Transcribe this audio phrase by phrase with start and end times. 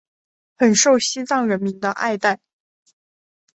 [0.57, 2.39] 很受西藏人民的爱戴。